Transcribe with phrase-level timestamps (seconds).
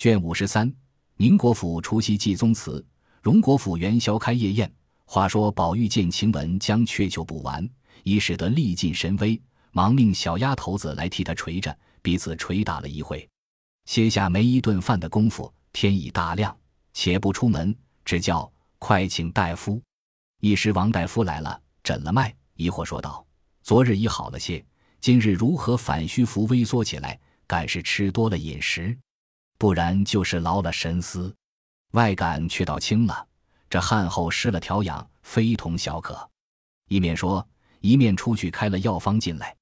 [0.00, 0.72] 卷五十三，
[1.18, 2.82] 宁国府除夕祭宗祠，
[3.20, 4.72] 荣国府元宵开夜宴。
[5.04, 7.68] 话说宝玉见晴雯将鹊球补完，
[8.02, 9.38] 已使得力尽神微，
[9.72, 13.28] 忙命小丫头子来替他捶着，彼此捶打了一会，
[13.84, 16.56] 歇下没一顿饭的功夫，天已大亮，
[16.94, 19.78] 且不出门，只叫快请大夫。
[20.40, 23.22] 一时王大夫来了，诊了脉，疑惑说道
[23.62, 24.64] ：“昨日已好了些，
[24.98, 27.20] 今日如何反虚浮微缩起来？
[27.46, 28.96] 敢是吃多了饮食，
[29.60, 31.36] 不然就是劳了神思。
[31.90, 33.26] 外感却倒轻了。”
[33.68, 36.28] 这汗后失了调养，非同小可。
[36.88, 37.46] 一面说，
[37.80, 39.54] 一面出去开了药方进来。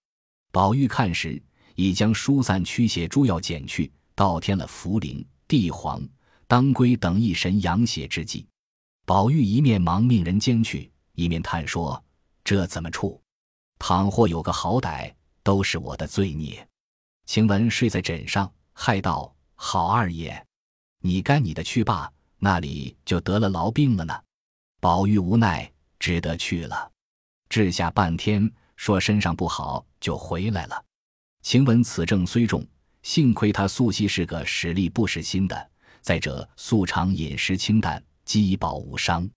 [0.53, 1.42] 宝玉看时，
[1.75, 6.01] 已将疏散驱邪诸药减去，倒添了茯苓、地黄、
[6.47, 8.47] 当归等一神养血之剂。
[9.05, 12.03] 宝玉一面忙命人煎去，一面叹说
[12.45, 13.20] ：“这怎么处？
[13.80, 16.67] 倘或有个好歹，都是我的罪孽。”
[17.27, 20.47] 晴雯睡在枕上，害道：“好二爷，
[21.01, 24.17] 你该你的去罢。”那里就得了痨病了呢，
[24.78, 26.89] 宝玉无奈，只得去了。
[27.48, 30.84] 治下半天，说身上不好，就回来了。
[31.42, 32.65] 晴雯此症虽重，
[33.03, 39.28] 幸亏她素昔是个使力不使心的，再者素常饮食清淡，饥饱无伤。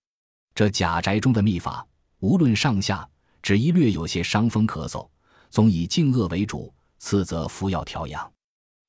[0.54, 1.84] 这贾宅中的秘法，
[2.20, 3.08] 无论上下，
[3.42, 5.08] 只一略有些伤风咳嗽，
[5.50, 8.32] 总以静饿为主，次则服药调养。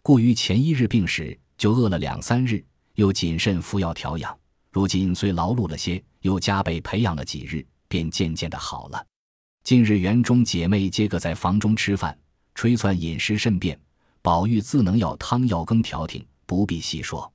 [0.05, 2.63] 故于前一日病时，就饿了两三日。
[2.95, 4.37] 又谨慎服药调养，
[4.69, 9.03] 如今虽劳碌了些，又加倍培养了几日，便渐渐的好了。
[9.63, 12.15] 近日园中姐妹皆各在房中吃饭，
[12.53, 13.79] 吹算饮食甚便，
[14.21, 17.31] 宝玉自能要汤药羹调停，不必细说。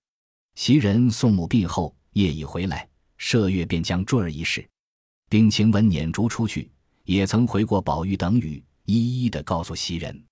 [0.54, 2.86] 袭人宋母病后，夜已回来，
[3.18, 4.68] 麝月便将坠儿一事，
[5.30, 6.70] 丁晴雯撵逐出去，
[7.04, 10.22] 也曾回过宝玉等语，一一的告诉袭人。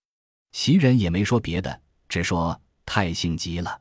[0.53, 3.81] 袭人也没说别的，只说太性急了。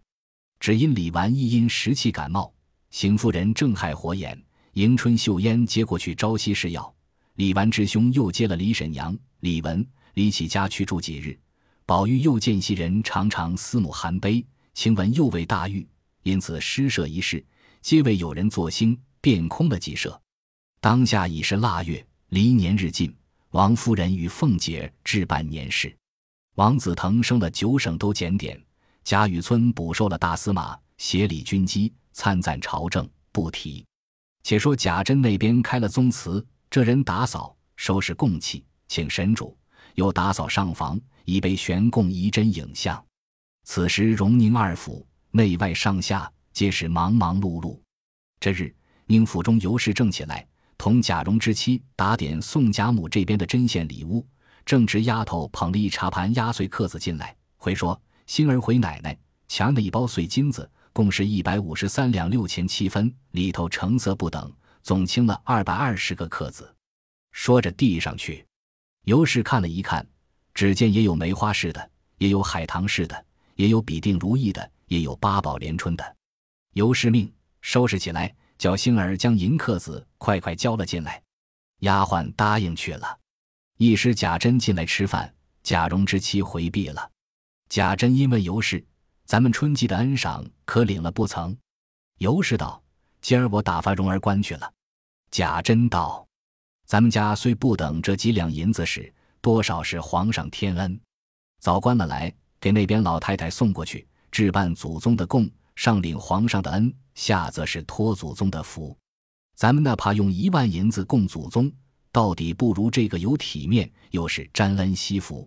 [0.59, 2.53] 只因李纨一因时气感冒，
[2.89, 4.41] 邢夫人正害火眼，
[4.73, 6.93] 迎春、秀烟接过去朝夕试药。
[7.35, 11.37] 李纨之兄又接了李婶娘、李文、李启家去住几日。
[11.85, 14.43] 宝玉又见袭人常常思母含悲，
[14.73, 15.87] 晴雯又为大愈，
[16.23, 17.45] 因此施舍一事，
[17.81, 20.19] 皆为有人作兴，便空了几社。
[20.79, 23.15] 当下已是腊月，离年日近，
[23.51, 25.95] 王夫人与凤姐置办年事，
[26.55, 28.61] 王子腾升了九省都检点。
[29.03, 33.85] 贾雨村补收了大司马，协理军机，参赞朝政，不提。
[34.43, 39.55] 且说贾珍那边开了宗祠，这人打扫收拾供器，请神主，
[39.95, 43.03] 又打扫上房，以备悬供仪真影像。
[43.65, 47.79] 此时荣宁二府内外上下皆是忙忙碌碌。
[48.39, 48.73] 这日
[49.07, 54.25] 宁府中尤氏正起来，同贾蓉之妻打点宋贾母这边的针线礼物，
[54.65, 57.99] 正值丫头捧了一茶盘压岁克子进来，回说。
[58.25, 59.15] 星儿回奶奶，
[59.47, 66.73] 抢了一包碎金子，共是一百五十三两六钱七分，里头成色不等，总清了二百二十个克子。
[67.31, 68.43] 说着递上去，
[69.03, 70.03] 尤氏看了一看，
[70.55, 76.15] 只见也有梅花式的，也有海棠式的，也有比定如意的，也有八宝连春的。
[76.73, 81.21] 尤氏命收拾起来，叫星儿将银克子快快交了进来。
[81.81, 83.19] 丫鬟答应去了。
[83.77, 87.11] 一时贾珍进来吃饭，贾蓉之妻回避了。
[87.67, 88.81] 贾珍因问尤氏
[89.25, 91.57] ：“咱们春季的恩赏可领了不曾？”
[92.19, 92.81] 尤氏道
[93.19, 94.71] ：“今儿我打发蓉儿官去了。”
[95.29, 96.25] 贾珍道
[96.87, 100.97] ：“咱们家虽不等这几两银子使，多少是皇上天恩，
[101.59, 108.97] 早关了来，给那边老太太送过去，置办祖宗的供，上领皇上的恩，下则是托祖宗的福。
[109.53, 111.69] 咱们那怕用一万银子供祖宗，
[112.15, 115.45] 到底不如这个有体面，又是沾恩惜福。”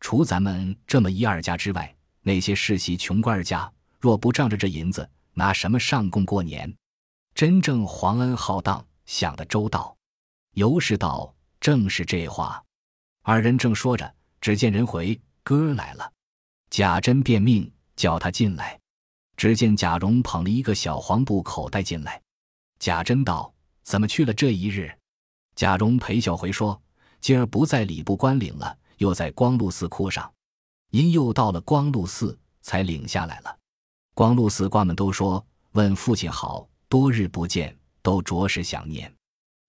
[0.00, 3.70] 除咱们这么一二家之外，那些世袭穷官家，
[4.00, 6.74] 若不仗着这银子，拿什么上供过年？
[7.34, 9.94] 真正皇恩浩荡，想得周到。
[10.54, 12.64] 尤氏道：“正是这话。”
[13.22, 16.10] 二人正说着，只见人回哥来了。
[16.70, 18.80] 贾珍便命叫他进来。
[19.36, 22.18] 只见贾蓉捧了一个小黄布口袋进来。
[22.78, 23.52] 贾珍道
[23.84, 24.90] ：“怎么去了这一日？”
[25.58, 26.80] 贾蓉陪笑回说
[27.20, 30.32] ：“今儿不在礼部官领了。”又在光禄寺哭上，
[30.90, 33.58] 因又到了光禄寺，才领下来了。
[34.14, 39.12] 光禄寺官们都说问父亲好，多日不见，都着实想念。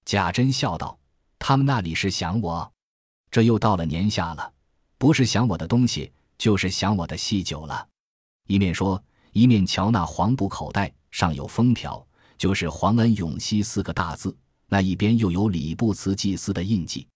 [0.05, 0.95] 贾珍笑道
[1.39, 2.71] ：“他们那里是想我，
[3.31, 4.53] 这又到了年下了，
[4.99, 7.87] 不是想我的东西，就是想我的细酒了。”
[8.45, 12.05] 一面说，一面瞧那黄布口袋上有封条，
[12.37, 14.37] 就是“皇恩永熙”四个大字，
[14.69, 17.07] 那一边又有礼部祠祭司的印记，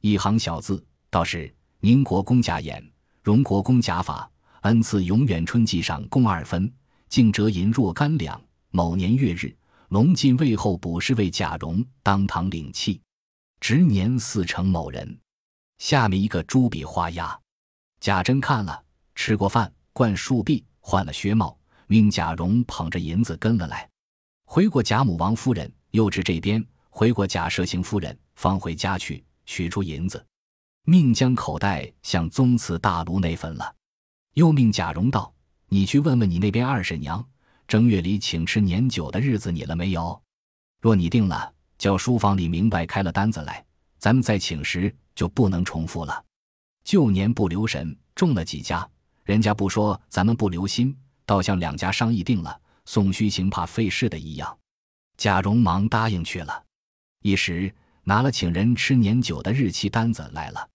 [0.00, 0.84] 一行小字。
[1.10, 2.84] 倒是宁国公贾演，
[3.22, 4.28] 荣国公贾法，
[4.62, 6.72] 恩赐永远春季上贡二分，
[7.08, 8.42] 竟折银若干两。
[8.70, 9.54] 某年月日，
[9.90, 13.00] 隆进位后补侍卫贾蓉当堂领契，
[13.60, 15.16] 直年四成某人。
[15.78, 17.38] 下面一个朱笔画押。
[18.00, 18.82] 贾珍看了，
[19.14, 23.88] 吃过饭，灌树壁，换了靴帽，命贾蓉捧着银子跟了来。
[24.46, 26.64] 回过贾母、王夫人，又至这边，
[26.96, 30.24] 回过贾赦行夫人，方回家去，取出银子，
[30.84, 33.74] 命将口袋向宗祠大炉内焚了。
[34.34, 35.34] 又命贾蓉道
[35.68, 37.26] ：“你去问问你那边二婶娘，
[37.66, 40.22] 正月里请吃年酒的日子你了没有？
[40.80, 43.66] 若你定了，叫书房里明白开了单子来，
[43.98, 46.24] 咱们再请时就不能重复了。
[46.84, 48.88] 旧年不留神中了几家，
[49.24, 54.56] 人家不说咱们不留心，倒像两家商议定了，送虚行怕费事的一样。”
[55.18, 56.63] 贾蓉忙答应去了，
[57.26, 57.72] 一时
[58.02, 60.68] 拿了请人吃年酒的日期单子来了。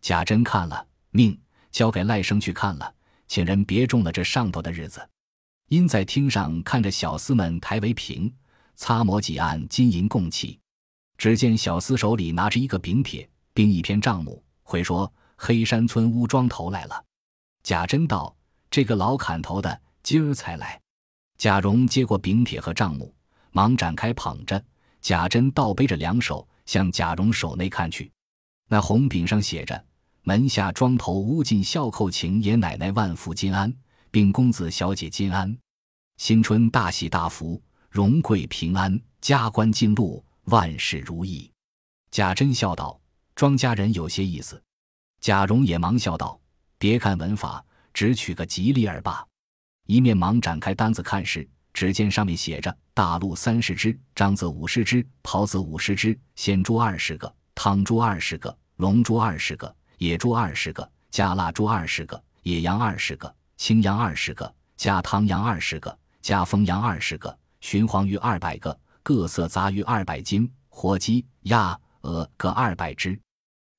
[0.00, 1.36] 贾珍看了，命
[1.72, 2.94] 交给赖生去看了。
[3.26, 5.06] 请人别中了这上头的日子，
[5.66, 8.32] 因在厅上看着小厮们抬为瓶，
[8.76, 10.56] 擦抹几案金银供器。
[11.16, 17.04] 只见小厮手里拿着一个饼帖，并一篇账目，回说黑山村乌庄头来了。
[17.64, 18.36] 贾珍道
[18.70, 20.80] ：“这个老砍头的今儿才来。”
[21.36, 23.12] 贾蓉接过饼帖和账目，
[23.50, 24.64] 忙展开捧着。
[25.00, 28.10] 贾珍倒背着两手向贾蓉手内看去，
[28.68, 29.84] 那红饼上写着。
[30.22, 33.74] 门下庄头乌进孝叩请爷奶奶万福金安，
[34.10, 35.56] 并公子小姐金安，
[36.18, 41.50] 新春大喜大福，荣贵平安，加官进禄，万事如意。
[42.10, 43.00] 贾珍笑道
[43.34, 44.62] ：“庄家人有些意思。”
[45.22, 46.38] 贾蓉也忙笑道
[46.76, 47.64] ：“别看文法，
[47.94, 49.26] 只取个吉利儿罢。”
[49.88, 73.16] 一面忙展开单子看时，只见上面写着：“大鹿三十只，獐子五十只，狍子五十只，鲜猪二十个，汤猪二十个，龙猪二十个。”野猪二十个，加腊猪二十个，野羊二十个，青羊二十个，加汤羊二十个，加风羊二十个，寻黄鱼二百个，各色杂鱼二百斤，活鸡、鸭、鹅各二百只，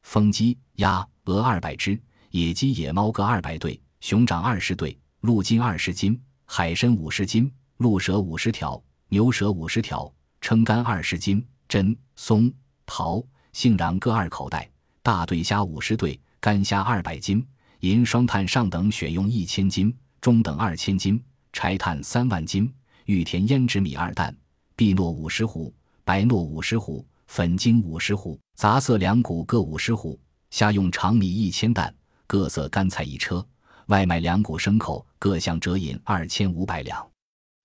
[0.03, 12.53] 风鸡、鸭、鹅二百只，野鸡、野猫各二百对，熊掌二十对，鹿筋二十斤，海参五十斤，鹿舌五十条，牛舌五十条，撑干二十斤，真、松、
[12.85, 13.23] 桃、
[13.53, 14.69] 杏瓤各二口袋。
[15.01, 17.43] 大对虾五十对，干虾二百斤，
[17.79, 19.91] 银双炭上等选用一千斤，
[20.21, 21.19] 中等二千斤，
[21.51, 22.71] 柴炭三万斤，
[23.05, 24.35] 玉田胭脂米二担，
[24.75, 25.73] 碧糯五十壶，
[26.03, 30.19] 白糯五十壶，粉精五十壶，杂色两谷各五十壶，
[30.51, 31.91] 虾用长米一千担，
[32.27, 33.43] 各色干菜一车，
[33.87, 37.03] 外卖两谷牲口各项折银二千五百两。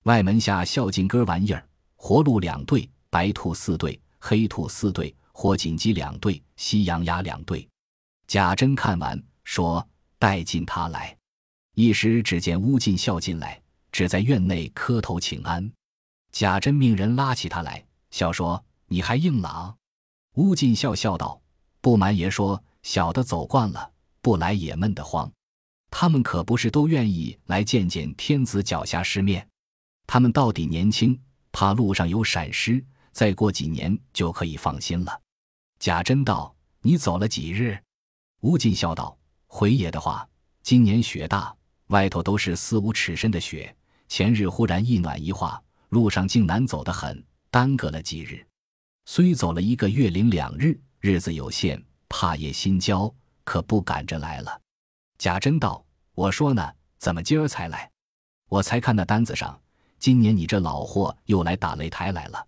[0.05, 1.67] 外门下孝敬哥玩意儿，
[1.97, 5.15] 活鹿两对，白兔四对，黑兔四对。
[5.37, 7.69] 或锦鸡两对，西洋鸭两对。
[8.29, 9.85] 贾珍看完，说
[10.17, 11.15] ：“带进他来。”
[11.75, 13.61] 一时只见乌进孝进来，
[13.91, 15.69] 只在院内磕头请安。
[16.31, 19.77] 贾珍命人拉起他来，笑说：“你还硬朗？”
[20.39, 21.43] 乌进孝笑道
[21.83, 23.91] ：“不瞒爷说，小的走惯了，
[24.21, 25.29] 不来也闷得慌。
[25.91, 29.49] 他们可不是都愿意来见见天子脚下世面。
[30.07, 31.19] 他们到底年轻，
[31.53, 35.21] 怕路上有闪失，再过几年就可以放心了。”
[35.79, 37.79] 贾珍道：“你走了几日？”
[38.41, 39.17] 吴进笑道
[39.47, 40.29] ：“回爷的话，
[40.63, 41.55] 今年雪大，
[41.89, 43.75] 外头都是四五尺深的雪。
[44.09, 48.47] 前日忽然一暖一化，路上竟难走得很，耽搁了几日。
[49.07, 53.13] 虽走了一个月零两日，日子有限，怕也心焦，
[53.45, 54.61] 可不赶着来了。”
[55.19, 55.85] 贾珍道
[56.15, 57.91] ：“我说呢，怎么今儿才来？
[58.49, 59.61] 我才看那单子上，
[60.05, 62.47] 今年你这老货又来打擂台来了。”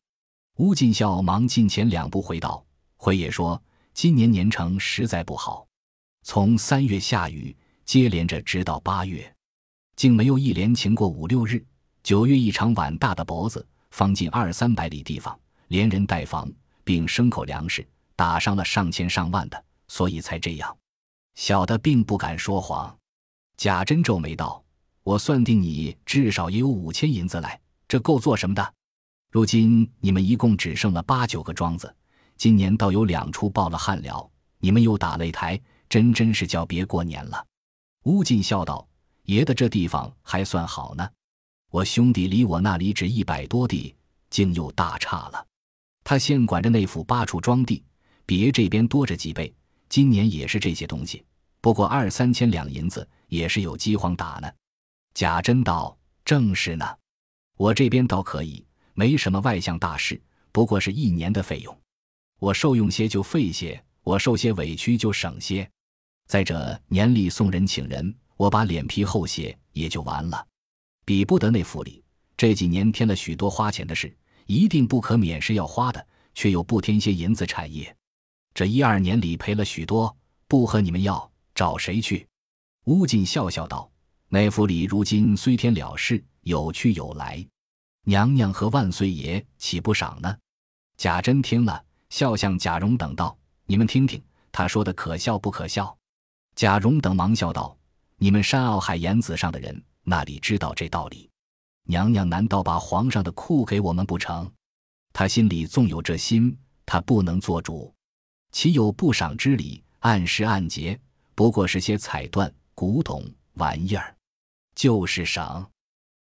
[0.61, 2.63] 吴进孝忙进前两步回道。
[2.99, 3.59] 回爷说
[3.95, 5.67] ：“今年年成实在不好，
[6.23, 9.35] 从三月下雨，接连着直到八月，
[9.97, 11.65] 竟没有一连晴过五六日。
[12.03, 15.35] 九月一场碗大的雹子，方近二三百里地方，
[15.69, 16.53] 连人带房
[16.85, 20.77] 并牲口粮食，打伤了上千上万的，所以才这样。
[21.37, 22.95] 小的并不敢说谎。”
[23.57, 24.63] 贾珍皱眉道
[25.07, 28.75] ：“我算定你至少也有五千银子来，这够做什么的？
[29.31, 31.95] 如今你们一共只剩了八九个庄子。”
[32.37, 35.59] 今年倒有两处报了旱了，你们又打擂台，
[35.89, 37.47] 真真是叫别过年了。
[38.03, 38.85] 乌进笑道
[39.27, 41.09] ：“爷的这地方还算好呢，
[41.71, 43.95] 我兄弟离我那里只一百多地，
[44.29, 45.47] 竟又大差了。
[46.03, 47.81] 他现管着那府八处庄地，
[48.27, 49.55] 比爷这边多着几倍。
[49.89, 51.25] 今年也是这些东西，
[51.61, 54.51] 不过二三千两银子，也是有饥荒打呢。”
[55.17, 55.97] 贾珍道
[56.27, 56.85] ：“正是呢，
[57.57, 60.21] 我这边倒可以，没什么外向大事，
[60.53, 61.75] 不过是一年的费用。”
[62.39, 65.67] 我受用些就费些，我受些委屈就省些。
[66.29, 70.47] 再者年里送人请人，我把脸皮厚些也就完了。
[71.07, 72.05] 比不得那府里
[72.37, 77.97] 这几年添了许多花钱的事，一定不可免是要花的，却又不添些银子产业。
[78.53, 80.15] 这一二年里赔了许多，
[80.47, 82.29] 不和你们要，找谁去？
[82.85, 83.91] 乌进笑笑道
[84.29, 87.47] ：“那府里如今虽添了事，有去有来，
[88.03, 90.37] 娘娘和万岁爷岂不赏呢？”
[90.99, 95.97] 贾珍听了，笑向贾蓉等道：“你们听听，他说的可笑不可笑？”
[96.57, 97.77] 贾蓉等忙笑道
[98.17, 101.31] ：“你们山坳海盐子上的人，哪里知道这道理？
[101.85, 104.51] 娘娘难道把皇上的库给我们不成？
[105.13, 107.93] 他心里纵有这心，他不能做主。”
[108.53, 109.85] 岂有不赏之理？
[110.01, 110.99] 按时按节，
[111.35, 113.23] 不过是些彩缎、古董
[113.55, 114.16] 玩意儿，
[114.77, 115.69] 就是赏，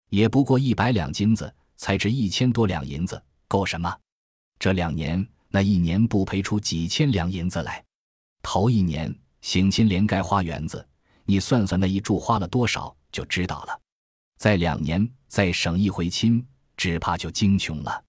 [0.09, 3.93] 也不过一百两金子，才值一千多两银子，够什么？
[4.57, 7.83] 这两年，那一年不赔出几千两银子来？
[8.41, 10.87] 头一年省亲连盖花园子，
[11.25, 13.77] 你算算那一柱花了多少，就知道了。
[14.37, 16.43] 再两年再省一回亲，
[16.77, 18.03] 只怕就精穷了。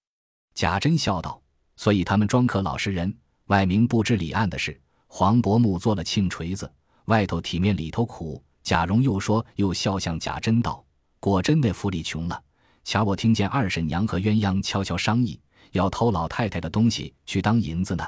[0.55, 1.41] 贾珍笑道
[1.75, 3.13] ：“所以他们庄客老实人。”
[3.47, 6.69] 外明不知里暗的事，黄伯母做了庆锤子，
[7.05, 8.43] 外头体面里头苦。
[8.67, 10.83] 贾蓉又说又笑向贾珍道
[11.21, 12.43] ：“果真那府里穷了。
[12.83, 15.39] 瞧我听见二婶娘和鸳鸯悄悄商议，
[15.71, 18.05] 要偷老太太的东西去当银子呢。”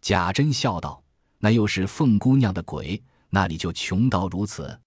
[0.00, 1.02] 贾珍笑道
[1.38, 4.80] ：“那又是凤姑娘的鬼，那里就穷到如此？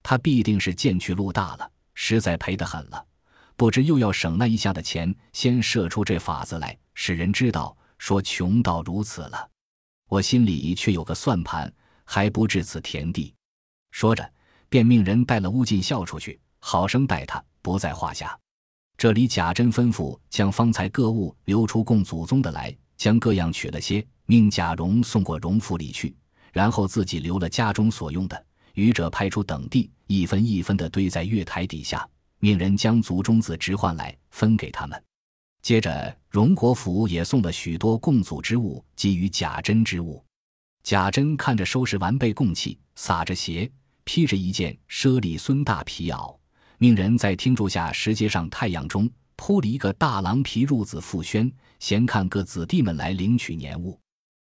[0.00, 3.04] 她必定是见去路大了，实在赔得很了，
[3.56, 9.50] 不知又要省那一下的钱，先设出这法子来，使人知道。”说穷到如此了，
[10.08, 11.72] 我心里却有个算盘，
[12.04, 13.34] 还不至此田地。
[13.90, 14.32] 说着，
[14.72, 18.34] 便命人带了乌进孝出去，好生待他，不在话下。
[18.96, 26.16] 这里贾珍吩咐将方才各物留出供祖宗的来，将各样取了些，命贾蓉送过荣府里去，
[26.54, 35.04] 然后自己留了家中所用的，余者派出等地，一分一分的堆在月台底下，命人将族中子直唤来，分给他们。
[35.60, 40.24] 接着，荣国府也送了许多供祖之物，给予贾珍之物。
[40.82, 43.70] 贾珍看着收拾完备供器，撒着鞋，
[44.04, 46.36] 披着一件奢丽孙大皮袄，
[46.78, 53.98] 命人在厅柱下石阶上太阳中铺了一个大狼皮褥子，复宣，闲看各子弟们来领取年物。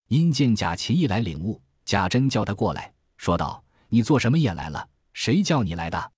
[0.08, 4.88] 因见贾琴一来领物，贾珍叫他过来，说道：“你做什么也来了？
[5.12, 6.12] 谁叫你来的？”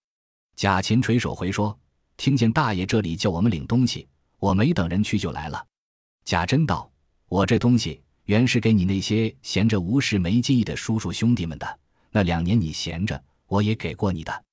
[0.56, 1.78] 贾琴垂手回说
[2.16, 4.08] ：“听见大爷这里叫我们领东西。”
[4.40, 5.66] 我没等人去就来了，
[6.26, 6.90] 贾珍道
[7.30, 11.78] ：“我这东西原是给你那些闲着无事没记忆的叔叔兄弟们的。
[12.14, 14.44] 那两年你闲着，我也给过你的。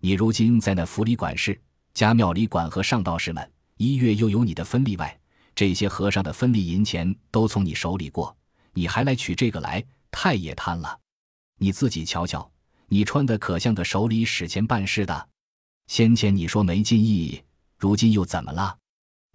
[0.00, 1.56] 你如今在那府里管事，
[1.92, 5.16] 家庙里管和尚道士们，一月又有你的分利外，
[5.54, 8.36] 这些和尚的分利银钱都从你手里过，
[8.72, 9.80] 你还来取这个来，
[10.10, 10.98] 太也贪了。
[11.58, 12.50] 你自己瞧瞧，
[12.88, 15.28] 你穿的可像个手里使钱办事的。
[15.86, 17.40] 先前你说没进意，
[17.78, 18.76] 如今又怎么了？”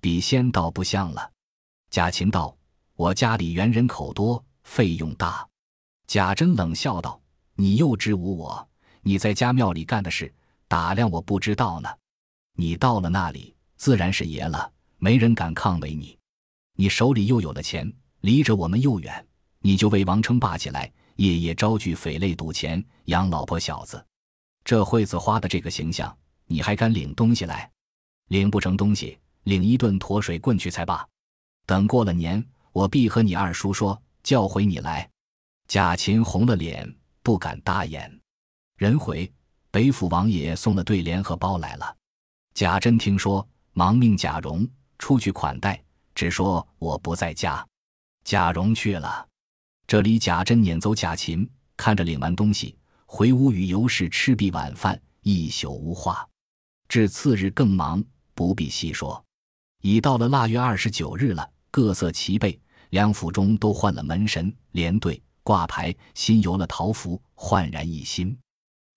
[0.02, 1.32] 比先倒不像了。
[1.90, 2.58] 贾琴道
[2.96, 5.48] ：“我家里原人口多，费用大。”
[6.08, 7.19] 贾珍冷笑道
[7.60, 8.70] ：“你又知无我？
[9.02, 10.34] 你在家庙里干的事，
[10.70, 11.90] 打量我不知道呢。
[12.56, 16.18] 你到了那里，自然是爷了，没人敢抗违你。
[16.78, 19.28] 你手里又有了钱，离着我们又远，
[19.60, 24.02] 你就为王称霸起来，夜夜招聚匪类赌钱，养老婆小子。
[24.64, 27.70] 这惠子花的这个形象，你还敢领东西来？
[28.30, 31.08] 领不成东西。”领一顿驮水棍去才罢。
[31.66, 35.10] 等过了年，我必和你二叔说，叫回你来。
[35.68, 36.94] 贾琴红了脸，
[37.30, 38.12] 不敢大言。
[38.76, 39.32] 人回
[39.70, 41.96] 北府王爷送了对联和包来了。
[42.56, 44.68] 贾珍听说，忙命贾蓉
[44.98, 45.80] 出去款待，
[46.16, 47.64] 只说我不在家。
[48.24, 49.28] 贾蓉去了。
[49.86, 56.28] 这里贾珍撵走贾琴，看着领完东西，回屋与尤氏吃毕晚饭，一宿无话。
[56.88, 59.24] 至次日更忙，不必细说。
[59.84, 62.60] 已到了腊月二十九日了，各色齐备，
[62.90, 68.38] 两府中都换了门神、连队、挂牌，新游了桃符，焕然一新。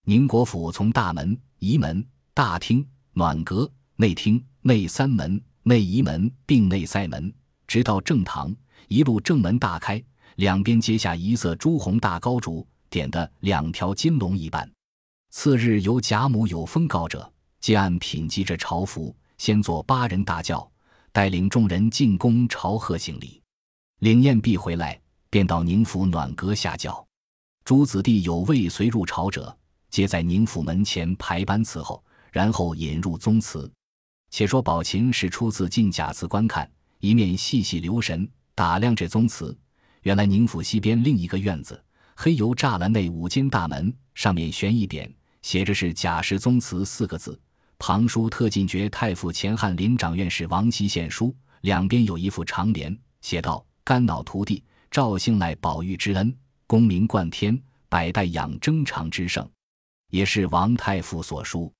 [0.04, 3.66] 宁国府从大门、仪门、大厅、暖阁、
[3.96, 7.32] 内厅、内三门、内仪门并内塞门，
[7.66, 8.54] 直到正堂，
[8.88, 10.04] 一路正门大开，
[10.36, 14.70] 两边接下一色朱红大高烛，点的两条金龙一般。
[15.30, 20.70] 次日由贾母有封告者，皆按品级着朝服，先做八人大轿。
[21.12, 23.40] 带领众人进宫朝贺行礼，
[24.00, 25.00] 领宴毕回来，
[25.32, 27.02] 便到宁府暖阁下轿。
[27.64, 29.56] 诸子弟有未随入朝者，
[29.88, 33.72] 皆在宁府门前排班伺候，然后引入宗祠。
[34.28, 39.56] 且说宝琴是初次进贾祠观看，一面细细留神打量这宗祠。
[40.02, 41.82] 原来宁府西边另一个院子，
[42.14, 45.10] 黑油栅栏内五间大门，上面悬一匾，
[45.40, 47.40] 写着是“贾氏宗祠”四个字。
[47.78, 54.62] 旁书特进爵太傅前翰林长院士王熙献书，两边有一副长联，写道：“肝脑涂地，
[54.92, 57.58] 赵兴赖宝玉之恩，功名冠天，
[57.88, 59.50] 百代养征长之盛。”
[60.12, 61.72] 也是王太傅所书。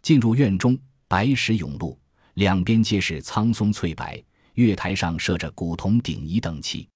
[0.00, 2.00] 进入院中，白石涌露，
[2.32, 4.06] 两边皆是苍松翠柏，
[4.54, 6.88] 月台上设着古铜鼎仪等器，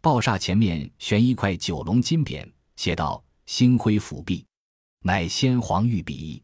[0.00, 4.46] 报厦前面悬一块九龙金匾，写道：“星辉辅弼，
[5.02, 6.42] 乃先皇御笔。”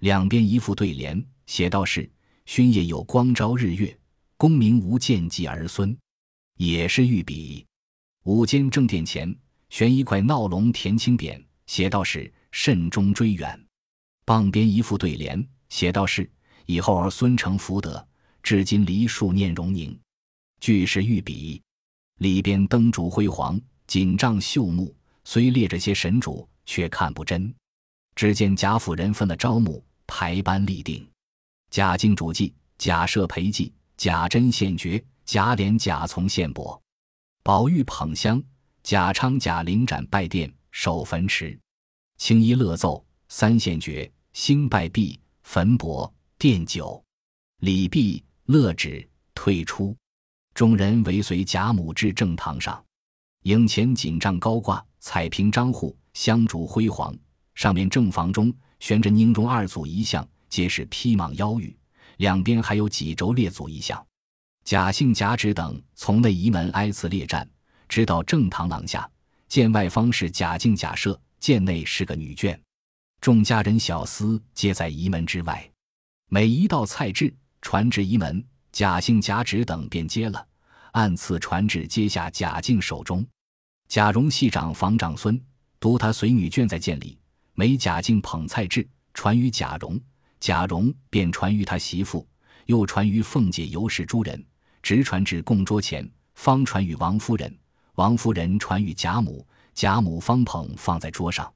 [0.00, 2.10] 两边一副对联，写道是
[2.44, 3.98] ：“勋业有光昭日月，
[4.36, 5.96] 功名无见继儿孙。”
[6.60, 7.66] 也是御笔。
[8.24, 9.34] 午间正殿前
[9.70, 13.58] 悬一块闹龙田青匾，写道是：“慎终追远。”
[14.26, 16.30] 傍边一副对联，写道是
[16.66, 18.06] ：“以后儿孙承福德，
[18.42, 19.98] 至今梨树念荣宁。”
[20.60, 21.62] 俱是御笔。
[22.18, 27.54] 里边灯烛辉煌，锦帐绣幕，虽列着些神主，却看不真。
[28.14, 29.82] 只见贾府人分了招募。
[30.12, 31.08] 排班立定，
[31.70, 36.76] 贾敬主祭，贾赦陪祭，贾珍献爵，贾琏、贾从献帛，
[37.50, 38.40] 宝玉捧香，
[38.84, 41.58] 贾昌、贾玲展拜殿，守坟池，
[42.16, 47.02] 青衣乐奏，三献爵，兴拜毕，焚帛，奠酒，
[47.58, 49.04] 礼毕，乐止，
[49.34, 49.96] 退出，
[50.54, 52.80] 众人围随贾母至正堂上，
[53.42, 57.12] 影前锦帐高挂，彩屏张户，香烛辉煌，
[57.56, 58.54] 上面正房中。
[58.78, 61.76] 悬着宁荣二祖遗像，皆是披蟒腰玉，
[62.18, 64.06] 两边还有几轴列祖遗像。
[64.64, 67.48] 贾姓、贾芷等从内仪门挨次列站，
[67.88, 69.10] 直到正堂廊下，
[69.48, 72.58] 见外方是贾敬、贾赦，见内是个女眷。
[73.20, 75.68] 众家人小厮皆在仪门之外。
[76.28, 80.46] 每一道菜制传至仪门，贾姓、贾芷等便接了，
[80.92, 83.26] 按次传至接下贾敬手中。
[83.88, 85.42] 贾蓉系长房长孙，
[85.80, 87.18] 独他随女眷在见里。
[87.54, 90.00] 每贾敬捧菜至，传于贾蓉，
[90.38, 92.26] 贾蓉便传于他媳妇，
[92.66, 94.42] 又传于凤姐、尤氏诸人，
[94.82, 97.56] 直传至供桌前，方传与王夫人。
[97.96, 101.52] 王夫人传与贾母，贾母方捧放在桌上。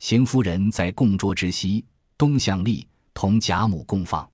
[0.00, 1.84] 邢夫人在供桌之西，
[2.16, 4.28] 东向立，同贾母共放，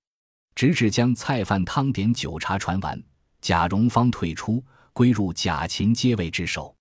[0.55, 3.01] 直至将菜饭汤点酒茶传完，
[3.40, 6.75] 贾蓉方退出，归入贾芹接位之首。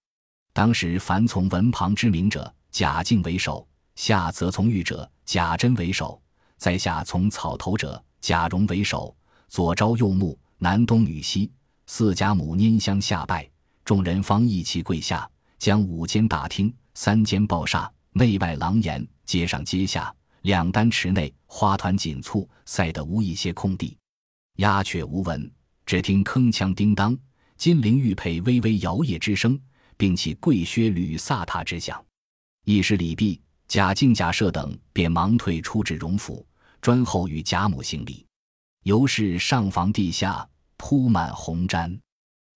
[0.53, 3.67] 当时凡从文旁之名者，贾敬为首。
[3.95, 6.19] 下则从御者，贾珍为首；
[6.57, 9.15] 在下从草头者，贾蓉为首。
[9.49, 11.51] 左招右目，南东女西，
[11.87, 13.49] 四贾母拈香下拜，
[13.83, 20.13] 众人方一齐跪下，将五间大厅、三间报厦、内外廊檐、阶上阶下、
[20.43, 23.97] 两丹池内花团锦簇，塞得无一些空地。
[24.57, 25.51] 鸦雀无闻，
[25.85, 27.17] 只听铿锵叮当，
[27.57, 29.59] 金陵玉佩微微摇曳之声，
[29.97, 32.03] 并起跪靴履飒沓之响。
[32.65, 33.41] 一时礼毕。
[33.65, 36.45] 贾敬、贾赦等便忙退出至荣府，
[36.79, 38.23] 专候与贾母行礼。
[38.83, 41.97] 尤氏上房地下铺满红毡，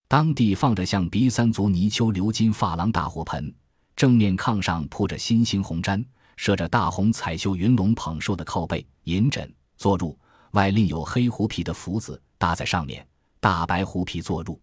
[0.08, 3.54] 当地放着像鼻三足泥鳅鎏金珐琅大火盆，
[3.96, 6.04] 正面炕上铺着新兴红毡，
[6.36, 10.14] 设着大红彩绣云龙捧寿的靠背、银枕、坐褥，
[10.50, 13.06] 外另有黑狐皮的福子搭在上面，
[13.40, 14.58] 大白狐皮坐褥，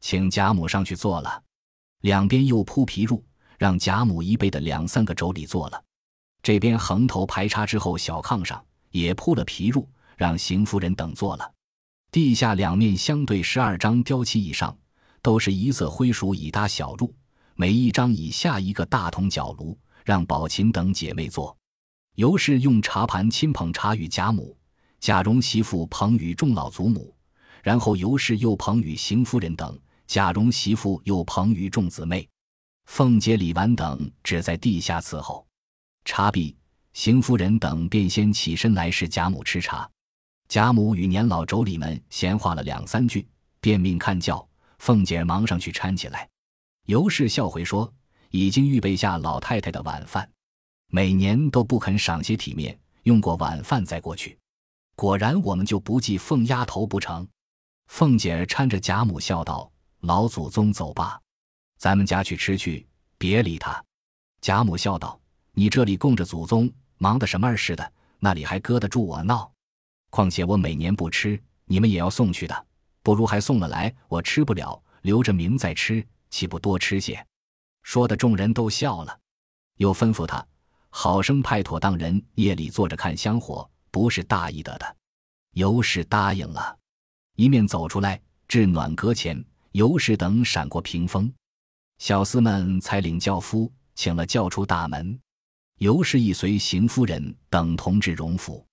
[0.00, 1.42] 请贾母上去坐了。
[2.02, 3.20] 两边又铺皮褥，
[3.58, 5.84] 让贾母一辈的两三个妯娌坐了。
[6.40, 9.84] 这边横头排插之后，小炕上也铺了皮褥，
[10.20, 11.50] 让邢夫人等坐了。
[12.12, 14.76] 地下两面相对十二张雕漆以上，
[15.22, 17.10] 都是一色灰鼠以搭小褥，
[17.54, 21.56] 每一张以下一个大铜角炉，让宝琴等姐妹坐。
[22.16, 24.54] 尤氏用茶盘亲捧茶与贾母，
[25.00, 27.16] 贾蓉媳妇捧与众老祖母，
[27.62, 32.28] 然后尤氏又捧与邢夫人等，贾蓉媳妇又捧与众姊妹。
[32.84, 35.46] 凤姐、李纨等只在地下伺候。
[36.04, 36.54] 茶毕，
[36.92, 39.88] 邢夫人等便先起身来侍贾母吃茶。
[40.50, 43.24] 贾母与年老妯娌们闲话了两三句，
[43.60, 44.44] 便命看轿。
[44.80, 46.28] 凤姐忙上去搀起来。
[46.86, 47.90] 尤氏笑回说
[48.30, 50.28] ：“已经预备下老太太的晚饭，
[50.88, 54.36] 每年都不肯赏些体面，用过晚饭再过去。
[54.96, 57.24] 果然我们就不记凤丫头不成？”
[57.86, 59.70] 凤姐儿搀着贾母笑道
[60.02, 61.20] ：“老祖宗走吧，
[61.78, 62.84] 咱们家去吃去，
[63.16, 63.80] 别理他。”
[64.42, 65.16] 贾母笑道。
[65.52, 67.92] 你这里供着祖宗，忙的什么似的？
[68.18, 69.48] 那里还搁得住我闹？
[70.10, 72.66] 况且我每年不吃，你们也要送去的，
[73.02, 77.24] 不如还送了来，我吃不了，留着明再吃，岂不多吃些？
[77.82, 79.18] 说的众人都笑了，
[79.76, 80.46] 又吩咐他
[80.90, 84.96] 好生派妥当人夜里坐着看香火，不是大意得的。
[85.52, 86.76] 尤氏答应了，
[87.36, 89.42] 一面走出来至暖阁前，
[89.72, 91.32] 尤氏等闪过屏风，
[91.98, 95.18] 小厮们才领轿夫请了轿出大门。
[95.78, 98.66] 尤氏亦随邢夫人等同至荣府，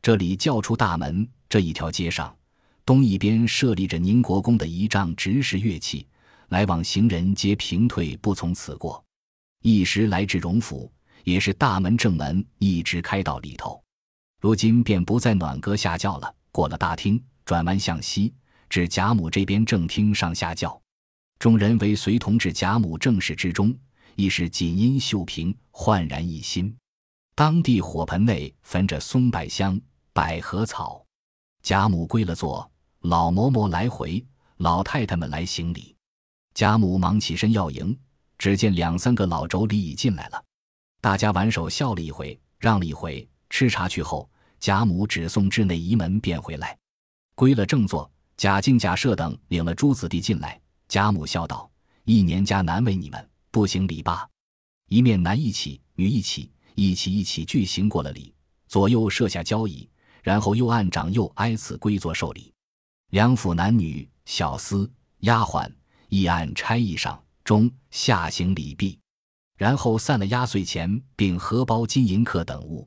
[0.00, 2.34] 这里叫出大门这一条街上，
[2.86, 6.06] 东一边设立着宁国公的仪仗执事乐器，
[6.48, 9.02] 来往行人皆平退不从此过。
[9.62, 10.90] 一时来至荣府，
[11.24, 13.82] 也是大门正门一直开到里头。
[14.40, 18.32] 如今便不在暖阁下轿了，过了大厅，转弯向西，
[18.70, 20.80] 至贾母这边正厅上下轿。
[21.40, 23.76] 众人为随同至贾母正室之中，
[24.14, 26.72] 亦是锦衣绣屏，焕然一新。
[27.34, 29.80] 当地火盆内焚着松柏香、
[30.18, 31.06] 百合草。
[31.62, 32.68] 贾母归了座，
[33.02, 34.26] 老嬷嬷来回，
[34.56, 35.94] 老太太们来行礼。
[36.54, 37.96] 贾母忙起身要迎，
[38.36, 40.44] 只见两三个老妯娌已进来了。
[41.00, 44.28] 大家挽手笑了一回，让了一回，吃茶去后，
[44.58, 46.76] 贾母只送至内仪门便回来。
[47.36, 50.60] 归了正座，贾敬、贾赦等领了诸子弟进来。
[50.88, 51.70] 贾母笑道
[52.02, 54.28] ：“一年家难为你们，不行礼罢。”
[54.90, 56.50] 一面男一起，女一起。
[56.74, 58.34] 一起一起俱行过了礼，
[58.66, 59.88] 左右设下交椅，
[60.22, 62.52] 然后又按长幼挨次归座受礼。
[63.10, 64.88] 两府男女、小厮、
[65.20, 65.70] 丫鬟
[66.08, 68.98] 亦按差役上中下行礼毕，
[69.56, 72.86] 然后散了压岁钱，并荷包、金银客等物，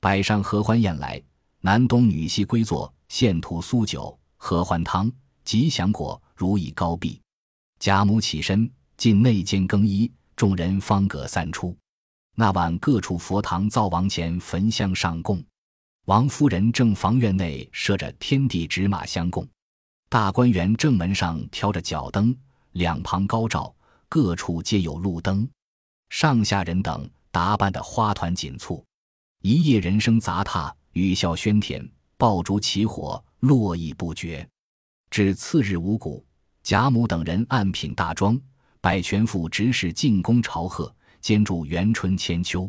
[0.00, 1.22] 摆上合欢宴来。
[1.60, 5.10] 男东女西归坐，献土酥酒、合欢汤、
[5.44, 7.20] 吉祥果，如意高壁。
[7.78, 11.76] 贾母起身进内间更衣，众人方各散出。
[12.34, 15.40] 那晚各处佛堂灶王前焚香上供，
[16.06, 19.46] 王夫人正房院内设着天地纸马相供，
[20.08, 22.36] 大观园正门上挑着脚灯，
[22.72, 23.72] 两旁高照，
[24.08, 25.48] 各处皆有路灯，
[26.10, 28.84] 上下人等打扮的花团锦簇，
[29.42, 34.44] 一夜人声杂沓，语笑喧天，爆竹起火，络绎不绝。
[35.08, 36.26] 至次日五谷，
[36.64, 38.36] 贾母等人按品大庄，
[38.80, 40.92] 百全府执事进宫朝贺。
[41.20, 42.68] 兼住元春千秋，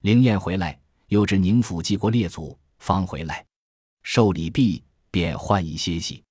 [0.00, 3.42] 灵验回来，又至宁府祭过列祖，方回来。
[4.02, 6.22] 受礼毕，便换衣歇息。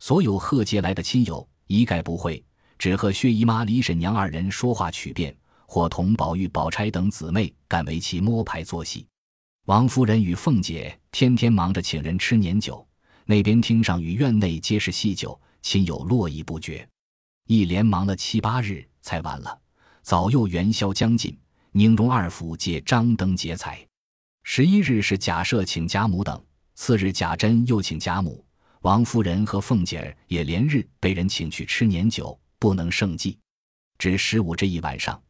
[0.00, 2.44] 所有贺节来的亲友一概不会，
[2.76, 5.32] 只和薛姨妈、李婶娘二人说话取辩，
[5.64, 9.06] 或同宝玉、宝钗等姊妹干围棋摸牌作戏。
[9.66, 12.84] 王夫人与凤姐天天忙着请人吃年酒，
[13.24, 16.84] 那边厅上与院内皆是戏酒，亲友络绎不绝，
[17.46, 19.56] 一连忙了七八日，才完了。
[20.02, 21.38] 早又元宵将近，
[21.70, 23.86] 宁荣二府皆张灯结彩。
[24.44, 26.42] 十一日是贾赦请贾母等，
[26.74, 28.44] 次日贾珍又请贾母、
[28.82, 33.38] 王夫人和凤姐儿也连日被人请去吃年酒，不能胜计。
[33.98, 35.20] 至十五这一晚上，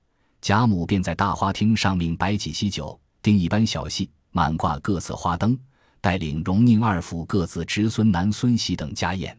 [0.40, 5.58] 贾母便在大花厅上命摆几席酒，定一班小戏，满挂各色花灯，
[6.00, 9.38] 带领荣宁二府各自侄孙男孙媳等家宴。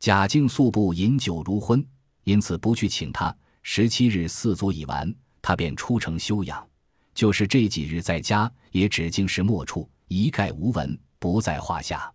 [0.00, 1.86] 贾敬素不饮酒如昏，
[2.24, 3.34] 因此不去请他。
[3.62, 6.66] 十七日四足已完，他便出城休养。
[7.14, 12.12] 就是这几日在家，也只经是莫处，一概无闻，不在话下。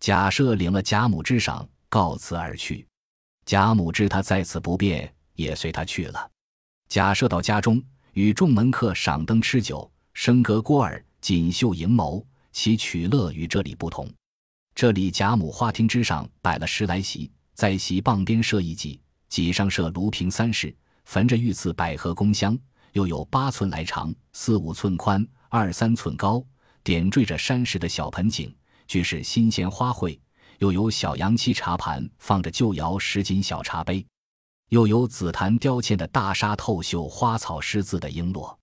[0.00, 2.86] 贾赦领了贾母之赏，告辞而去。
[3.44, 6.30] 贾母知他在此不便，也随他去了。
[6.88, 7.82] 贾赦到家中，
[8.14, 14.08] 与众门客赏灯吃酒，笙歌郭耳，锦绣盈眸，其取乐与这里不同。
[14.74, 19.00] 这里贾母花厅之上摆了十来席，在席傍边设一几。
[19.28, 20.74] 几上设炉瓶三室，
[21.04, 22.58] 焚着御赐百合宫香，
[22.92, 26.44] 又有八寸来长、四五寸宽、二三寸高，
[26.82, 28.54] 点缀着山石的小盆景，
[28.86, 30.18] 俱是新鲜花卉；
[30.58, 34.04] 又有小洋漆茶盘，放着旧窑十斤小茶杯；
[34.70, 38.56] 又有紫檀雕嵌的大沙透绣花草狮子的璎珞。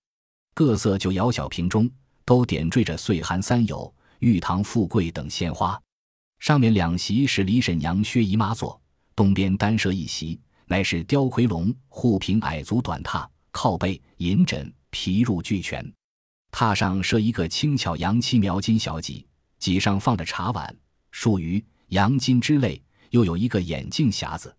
[0.53, 1.89] 各色旧窑小瓶中
[2.25, 5.79] 都点缀着岁寒三友、玉堂富贵等鲜花。
[6.39, 8.79] 上面两席是李婶娘、薛姨妈坐，
[9.15, 10.39] 东边单设一席。
[10.69, 15.93] 乃是雕魁龙、护平矮足短榻，靠背银枕，皮褥俱全。
[16.51, 19.27] 榻上设一个轻巧洋漆描金小几，
[19.59, 20.75] 几上放着茶碗、
[21.11, 22.81] 漱鱼、洋金之类，
[23.11, 24.55] 又有一个眼镜匣子。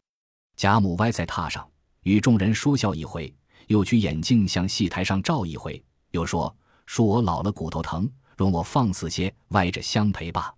[0.57, 1.69] 贾母歪在榻上，
[2.03, 3.33] 与众人说笑一回，
[3.69, 6.55] 又取眼镜向戏台上照一回，又说
[6.87, 10.55] ：“恕我老了骨头疼，容我放肆些，歪着相陪吧。”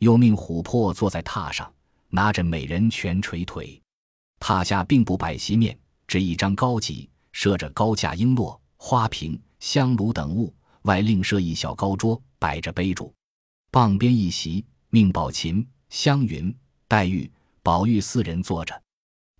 [0.00, 1.72] 又命琥珀坐在榻上，
[2.08, 3.80] 拿着美人拳捶腿。
[4.40, 13.12] 榻下并不摆席面，只一张高几，设着高架璎珞、花瓶、香炉等物，外另设一小高桌，摆着杯箸。
[13.72, 17.28] 傍边一席，命宝琴、湘云、黛玉、
[17.60, 18.80] 宝玉四人坐着。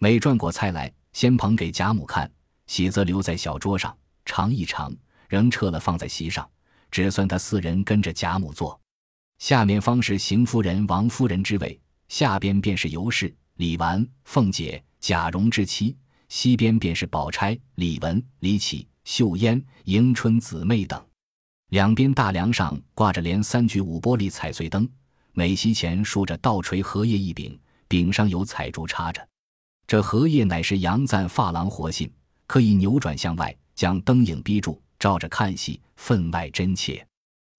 [0.01, 2.29] 每转过菜来，先捧给贾母看，
[2.67, 4.93] 喜则留在小桌上尝一尝，
[5.29, 6.51] 仍撤了放在席上，
[6.91, 8.79] 只算他四人跟着贾母坐。
[9.39, 14.83] 下面方是邢夫人、王夫人之位，下边便是尤氏、李纨、凤姐。
[15.01, 15.95] 贾蓉之妻，
[16.37, 21.01] 西边便是宝钗、李文、李绮、秀烟、迎春姊妹等。
[21.69, 24.87] 两边大梁上挂着连三局五玻璃彩穗灯，
[25.31, 29.25] 每席前竖着倒垂荷叶一柄，柄上有彩珠插着。
[29.87, 32.13] 这荷叶乃是杨赞发廊活信，
[32.49, 37.07] 可以扭转向外，将灯影逼住，照着看戏，分外真切。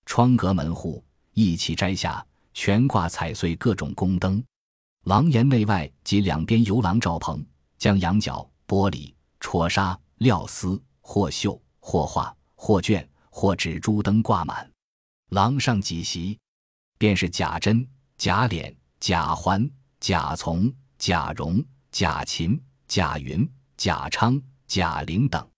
[0.06, 1.02] 窗格门户
[1.34, 4.44] 一起摘下，全挂彩穗各种宫灯。
[5.06, 7.42] 廊檐内外及两边游廊罩棚，
[7.78, 14.70] 将羊角、玻璃、戳纱、料丝、或绣、或画、或卷、或纸珠灯挂满。
[15.30, 16.38] 廊上几席，
[16.98, 21.64] 便是贾珍、贾琏、贾环、贾从、贾蓉。
[21.98, 25.50] 贾琴、贾云、贾昌、贾玲等，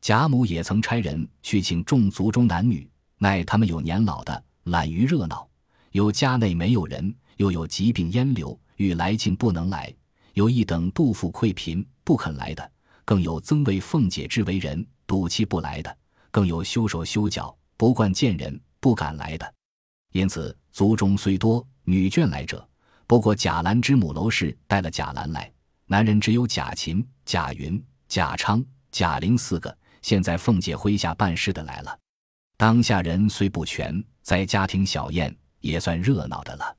[0.00, 5.48] 贾母也曾差人去请众族中男女，奈他们有年老的，懒于热闹；
[5.92, 9.94] 有家内没有人，又有疾病烟流，欲来庆不能来；
[10.34, 12.70] 有一等肚腹溃贫不肯来的，
[13.04, 15.98] 更有曾为凤姐之为人赌气不来的，
[16.30, 19.54] 更有修手修脚不惯见人不敢来的。
[20.12, 22.66] 因此族中虽多女眷来者，
[23.08, 25.52] 不过贾兰之母娄氏带了贾兰来。
[25.86, 29.76] 男人只有贾琴、贾云、贾昌、贾玲四个。
[30.02, 31.98] 现在凤姐麾下办事的来了，
[32.56, 36.76] 当下人虽不全，在家庭小宴也算热闹的了。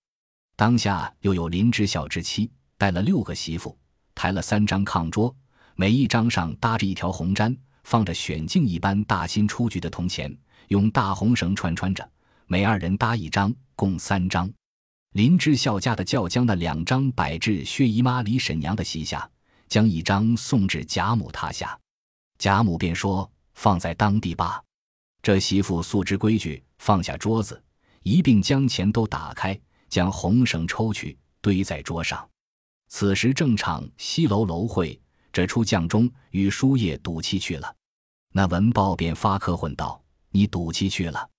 [0.56, 3.78] 当下又有林之孝之妻带了六个媳妇，
[4.18, 5.34] 抬了三张炕桌，
[5.76, 10.36] 每一张上搭着一条红毡，放着选镜一般大新出局的铜钱，
[10.70, 12.10] 用大红绳串穿着，
[12.48, 14.52] 每二人搭一张，共三张。
[15.14, 19.30] 林之孝家的轿将那两张摆至薛姨妈、李婶娘的膝下，
[19.68, 21.80] 将一张送至贾母榻下。
[22.40, 24.64] 贾母便说：“放在当地吧。”
[25.22, 27.62] 这媳妇素知规矩，放下桌子，
[28.02, 32.28] 一并将钱都打开，将红绳抽去，堆在桌上。
[32.88, 35.00] 此时正唱西楼楼会，
[35.32, 37.76] 这出将中与叔业赌气去了。
[38.34, 41.30] 那文豹便发科混道：“你赌气去了，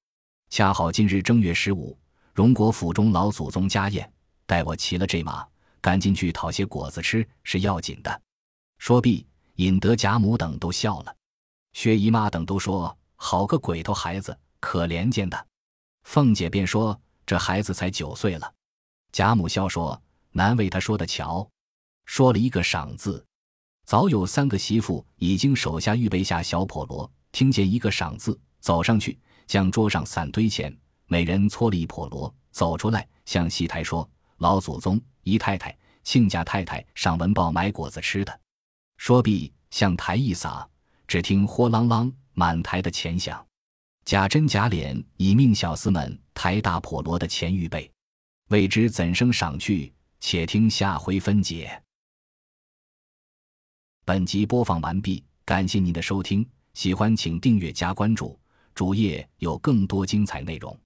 [0.51, 1.97] 恰好今日正月十五。”
[2.35, 4.09] 荣国府中老祖宗家宴，
[4.47, 5.45] 待我骑了这马，
[5.81, 8.23] 赶紧去讨些果子吃是要紧的。
[8.79, 11.17] 说毕，引得贾母等都笑了，
[11.73, 15.47] 薛姨妈等都说：“好个鬼头孩子，可怜见的。”
[16.05, 18.55] 凤姐便说：“这孩子才九岁了。”
[19.11, 20.01] 贾母笑说
[20.39, 21.47] ：“难为他说的巧。”
[22.07, 23.23] 说了一个赏字，
[23.85, 30.75] 早有三个媳妇已经手下预备下小笸箩，听见一个赏字，走上去将桌上散堆钱。
[31.07, 38.41] 每人搓了一笸箩，走出来向戏台说：“老祖宗、姨太太、亲家太太上文报买果子吃的。”
[38.97, 40.67] 说毕，向台一撒，
[41.07, 43.45] 只听豁啷啷，满台的钱响。
[44.05, 47.91] 贾珍、贾琏已命小厮们抬大笸箩的钱预备，
[48.49, 49.93] 未知怎生赏去？
[50.21, 51.83] 且听下回分解。
[54.05, 58.39] 本集播放完毕，感谢您的收听，喜欢请订阅加关注，
[58.75, 60.79] 主页有更多精彩内容。